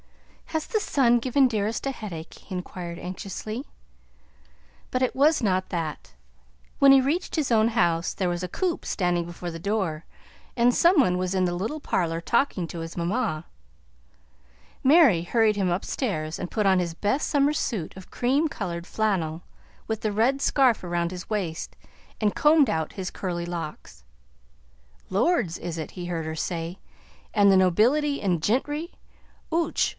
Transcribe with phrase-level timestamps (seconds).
[0.47, 3.65] "Has the sun given Dearest a headache?" he inquired anxiously.
[4.89, 6.13] But it was not that.
[6.79, 10.03] When he reached his own house there was a coupe standing before the door
[10.57, 13.45] and some one was in the little parlor talking to his mamma.
[14.83, 19.43] Mary hurried him upstairs and put on his best summer suit of cream colored flannel,
[19.87, 21.77] with the red scarf around his waist,
[22.19, 24.03] and combed out his curly locks.
[25.09, 26.79] "Lords, is it?" he heard her say.
[27.33, 28.91] "An' the nobility an' gintry.
[29.51, 29.77] Och!